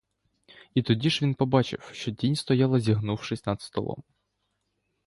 І 0.73 0.81
тоді 0.83 1.09
ж 1.09 1.19
він 1.25 1.35
побачив, 1.35 1.89
що 1.93 2.11
тінь 2.11 2.35
стояла, 2.35 2.79
зігнувшись 2.79 3.45
над 3.45 3.61
столом. 3.61 4.03